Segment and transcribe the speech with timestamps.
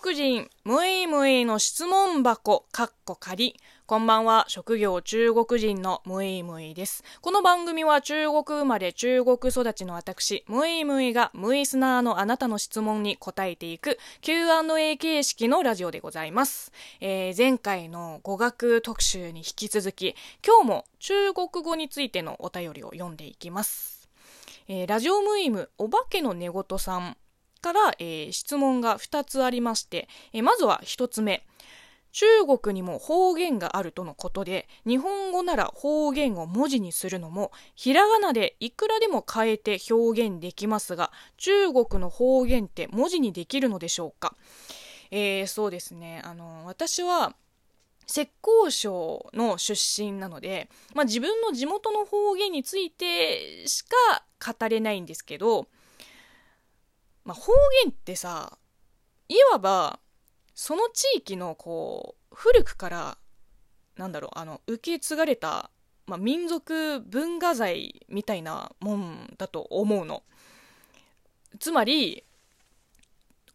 [0.00, 3.56] 国人、むいむいの質問箱、かっこ仮。
[3.84, 7.04] こんばんは、職業中国人のむいむいです。
[7.20, 16.72] この番組は中国生まれ中国育ちの私、むいむいがムイスナーのあなたの質問に答えていく Q&A 形式のラジオでございます。
[17.02, 24.08] えー、前回の語学特集に引き続き、今日も中国語についてのお便りを読んでいきます。
[24.68, 27.16] えー、ラジオムイムお化けの寝言さん
[27.62, 31.46] から、えー、質問が2つありまして、えー、まずは1つ目。
[32.12, 32.26] 中
[32.58, 44.36] 国にも方言があるとのことで、日本語なら方言を文字にするのも、ひらがなでいくらでも変えて表現できますが、中国の方言って文字にできるのでしょうか？
[45.10, 46.20] えー、そうですね。
[46.24, 47.34] あの、私は、
[48.06, 48.30] 浙
[48.66, 53.96] 江省の出身なので、まあ、自分の地元の方言についてしか
[54.44, 55.66] 語れないんですけど、
[57.32, 57.52] まあ、方
[57.84, 58.58] 言ってさ
[59.30, 60.00] いわば
[60.54, 63.18] その地域のこう古くから
[63.96, 65.70] なんだろうあの受け継がれた、
[66.06, 70.22] まあ、民族文化財みたいなもんだと思うの。
[71.58, 72.24] つまり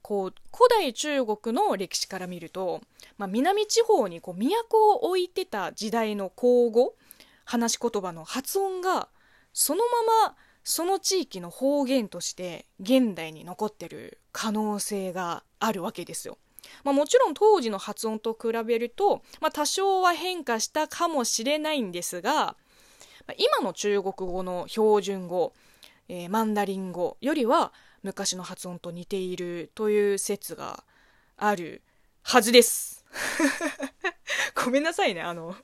[0.00, 2.80] こう古代中国の歴史から見ると、
[3.18, 6.94] まあ、南地方にこう都を置いてた時代の口語
[7.44, 9.08] 話し言葉の発音が
[9.52, 10.36] そのまま
[10.68, 16.38] その地域の方言として現代に残ってる可能性があるわけですよ。
[16.82, 22.56] まあ、もちろん当時の発音と比べると、まあ、多少は変化したかもしれないんですが、
[23.28, 25.52] まあ、今の中国語の標準語、
[26.08, 30.82] えー、マンダリン語よりは昔の発音と似ているという説が
[31.36, 31.80] ある
[32.22, 33.04] はずです。
[34.56, 35.22] ごめんなさいね。
[35.22, 35.54] あの、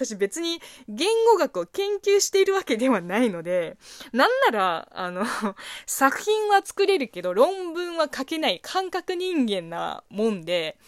[0.00, 3.76] 私別に言語学を研究しているわけではないので、
[4.12, 5.26] なんなら、あの、
[5.84, 10.78] 作品は作れるけど論文は書けない感覚人間なもんで、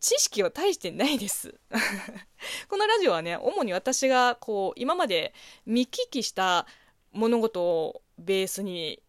[0.00, 1.54] 知識は大してないです。
[2.68, 5.32] このラジオはね、主に私がこう、今まで
[5.64, 6.66] 見聞きした
[7.12, 9.00] 物事をベースに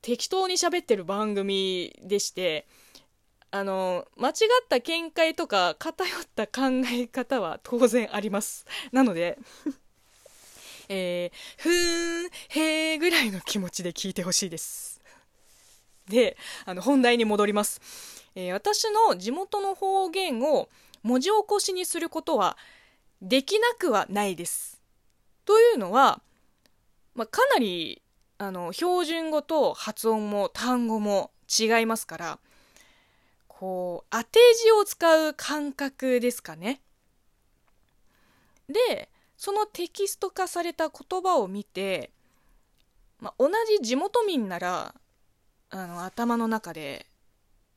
[0.00, 2.68] 適当に喋ってる番組でして、
[3.52, 4.34] あの、間違っ
[4.68, 8.66] た見解とか偏った考え方は当然あります。
[8.92, 9.38] なので
[10.88, 15.00] えー、ふーん、へーぐらいの気持ちで聞いてほしいです。
[16.08, 17.80] で、あの、本題に戻ります。
[18.34, 20.68] えー、私の地元の方言を
[21.02, 22.56] 文字起こしにすることは
[23.22, 24.80] できなくはないです。
[25.44, 26.20] というのは、
[27.14, 28.02] まあ、かなり、
[28.38, 32.38] あの、標準語と発音も単語も違いますから、
[33.60, 36.80] こう、当て字を使う感覚ですかね。
[38.70, 42.10] で、そのテキスト化された言葉を見て、
[43.18, 44.94] まあ、同じ地元民なら、
[45.68, 47.04] あの、頭の中で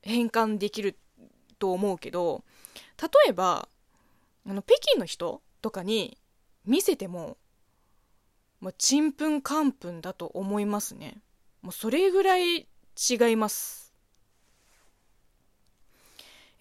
[0.00, 0.96] 変換できる
[1.58, 2.44] と思うけど、
[3.02, 3.68] 例えば、
[4.46, 6.16] あの、北京の人とかに
[6.64, 7.36] 見せても、
[8.60, 11.20] ま、ちんぷんかんぷんだと思いますね。
[11.60, 12.66] もうそれぐらい違
[13.30, 13.83] います。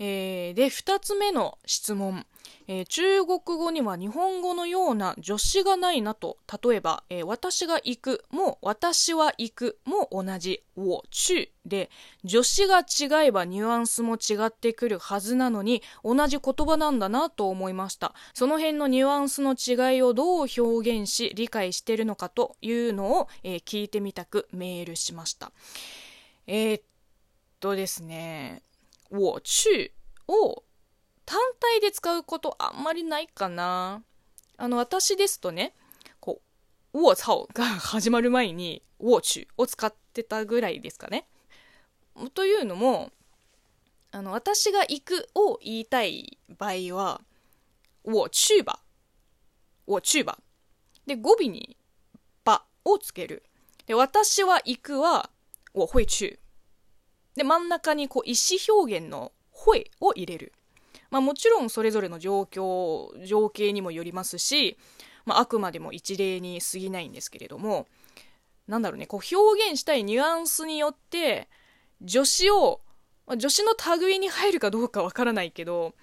[0.06, 2.25] えー、で、二つ目の質問。
[2.68, 6.38] えー、中国語には日本語のような助詞がないなと。
[6.62, 11.90] 例えば、えー、私が行くも、私は行くも同じ、我去で、
[12.28, 18.13] 助詞が違えばニュアンスも違ってくるはずなのに、同じ言葉なんだなと思いました。
[18.34, 25.53] その辺のニュアンスの違いをどう表現し、理解してるのかというのを、えー、聞いてみたくメールしました。
[26.47, 26.84] えー、っ
[27.62, 28.63] とですね、
[29.16, 29.91] 我去
[30.28, 30.63] を
[31.24, 34.01] 単体で使うことあんまりないかな。
[34.57, 35.75] あの、私ですとね、
[36.19, 36.41] こ
[36.94, 41.28] う、我操が始まる前に、我去を使ってたぐらいですかね。
[42.34, 43.12] というのも、
[44.12, 47.22] あの、私が行くを言いたい場合は、
[48.03, 48.80] 我去吧。
[49.85, 50.40] 我去吧。
[51.06, 51.78] で、語尾に、
[52.44, 53.44] ばをつける。
[53.85, 55.30] で、私は行くは、
[55.75, 56.40] 我会去。
[57.36, 60.54] で、真ん中にこう意思表現の声を入れる。
[61.10, 64.78] まあもちろんそれぞれの状況、情景にもよりますし、
[65.25, 67.88] まああくまでも一例に過ぎないんですけれども、
[68.68, 71.50] なんだろうね、こう表現したいニュアンスによって、
[72.07, 72.81] 助詞を、
[73.28, 75.94] まあ、助詞の類に入るかどうかわからないけど、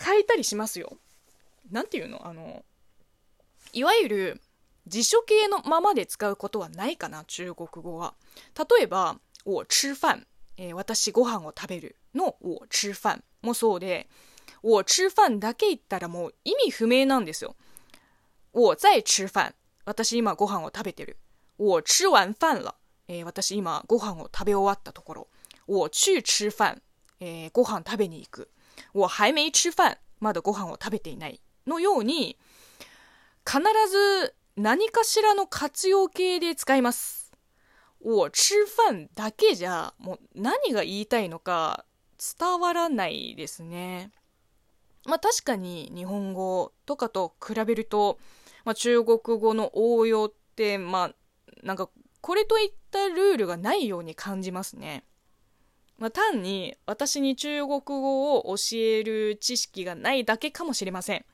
[0.00, 0.96] 変えたりしますよ。
[1.70, 2.26] なんていうの？
[2.26, 2.64] あの、
[3.72, 4.40] いわゆる
[4.86, 8.14] 辞書形のままで使うことはないかな、中国語は。
[8.56, 10.26] 例えば、我吃飯。
[10.58, 14.08] えー、私ご飯を食べるの我吃飯もそうで、
[14.62, 17.54] 我吃飯だけ言ったらもう意味不明なんですよ。
[18.52, 19.54] 我在吃飯。
[19.84, 21.16] 私今ご飯を食べてる。
[21.58, 22.74] 我吃完飯了。
[23.06, 25.28] えー、私今ご飯を食べ終わったところ。
[25.68, 26.80] 我去吃飯。
[27.20, 28.50] えー、ご飯食べに行く。
[28.92, 29.98] 我还没吃饭。
[30.20, 31.40] まだご飯を食べていない。
[31.66, 32.36] のように、
[33.46, 37.17] 必ず何かしらの活用形で使います。
[38.00, 38.54] 我吃
[38.88, 41.84] 飯だけじゃ、もう何が言いたいのか
[42.38, 44.12] 伝わらないですね。
[45.04, 48.18] まあ確かに日本語とかと比べると、
[48.64, 51.14] まあ、中国語の応用って、まあ
[51.62, 51.88] なんか
[52.20, 55.04] これといったルールがないように感じますね。
[55.98, 61.24] まあ、単に私に中国語を教える知識がないだけかもしれません。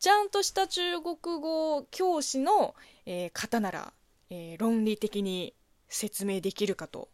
[0.00, 2.74] ちゃんとした中国語教師の、
[3.06, 3.92] えー、方なら、
[4.30, 5.54] えー、論理的に
[5.92, 7.08] 説明できるかと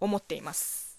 [0.00, 0.94] 思っています。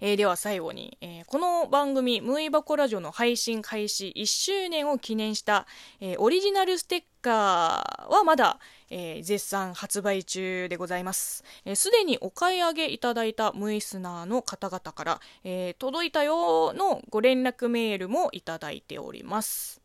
[0.00, 5.66] えー、では最後に、えー、この番組、ムイバコラジオの配信開始1周年を記念した、
[6.00, 8.58] えー、オリジナルステッカーはまだ、
[8.90, 11.42] え絶賛発売中でございます。
[11.74, 19.83] す、で、にお買い上げいただいたムイスナーの方々から、え届いたよのご連絡メールもいただいております。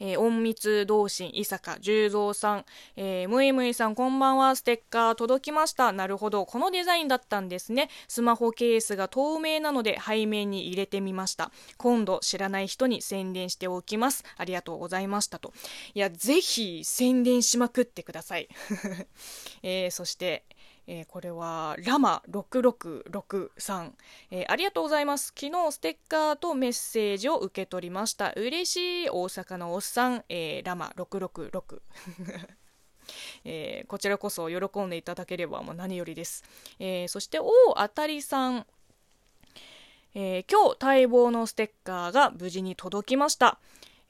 [0.00, 2.64] えー、隠密同心伊坂十三さん、
[2.96, 5.92] えー、むいむいさんこんばんは、ステッカー届きました。
[5.92, 7.88] なるほど、このデザインだったんですね。
[8.08, 11.50] スマホケースが透明なので背面に入れてみました。
[11.76, 14.24] 今度知らない人に宣伝しておきます。
[14.36, 15.52] ありがとうございましたと。
[15.94, 18.48] いや、ぜひ宣伝しまくってください。
[19.62, 20.44] えー、そして、
[20.90, 23.90] えー、これはラマ6663、
[24.30, 25.34] えー、ありがとうございます。
[25.38, 28.32] 昨日ステッカーとメッセージを受け取りました。
[28.32, 31.80] 嬉しい大阪のおっさん、えー、ラマ666
[33.44, 36.44] えー、こちらこそ喜んでいただければもう何よりです、
[36.78, 38.66] えー、そしておあたりさん。
[40.14, 43.60] えー、今日待望のステッカーが無事に届きました、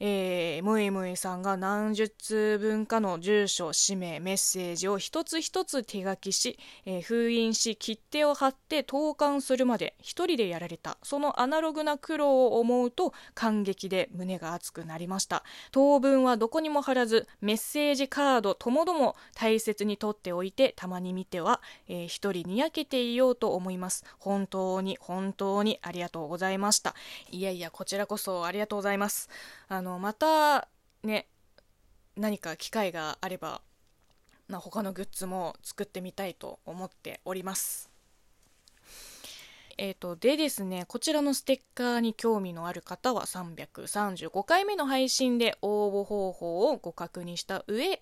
[0.00, 10.98] えー、むいむいさんが何十通分かの住所、氏名、メッセージを一つ一つ手書きし、えー、封印し、切手を貼って投函するまで一人でやられた。
[11.02, 15.42] そのアナログな苦労を思うと感激で胸が熱くなりました。
[15.72, 24.04] 当分はどこにも貼らず、メッセージカードともども大切に取っておいて、たまに見ては、えー、一人にやけていようと思います。
[24.18, 26.94] 本当に本当にありがとうございました。
[27.30, 29.28] いやいや、こちらこそありがとうございます。
[29.68, 30.68] あのまた
[31.02, 31.26] ね
[32.16, 33.60] 何か機会があれば
[34.48, 37.90] な他のグッズも作ってみたいと思っております
[39.80, 48.00] えーと、でですね、こちらのステッカーに興味のある方は335回目の配信で応募方法をご確認した上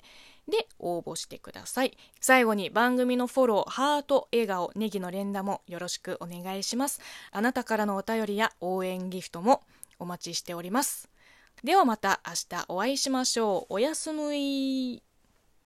[0.48, 1.98] で応募してください。
[2.18, 7.02] 最後に番組のフォロー、ハート、笑顔、ネギの連打もよろしくお願いします。
[7.30, 9.62] あなたからのお便りや応援ギフトも
[9.98, 11.10] お待ちしております。
[11.64, 13.74] ではまた明日お会いしましょう。
[13.74, 15.05] おやすみ。